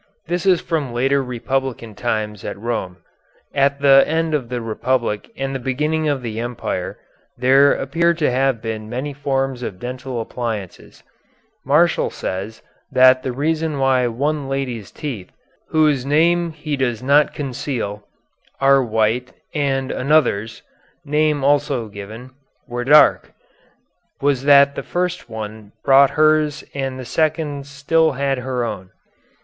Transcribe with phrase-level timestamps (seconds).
[0.25, 2.97] This is from later Republican times at Rome.
[3.53, 6.97] At the end of the Republic and the beginning of the Empire
[7.37, 11.03] there appear to have been many forms of dental appliances.
[11.63, 15.29] Martial says that the reason why one lady's teeth
[15.69, 18.03] whose name he does not conceal
[18.59, 20.63] are white and another's
[21.05, 22.31] name also given
[22.67, 23.33] were dark,
[24.19, 28.89] was that the first one bought hers and the second still had her own.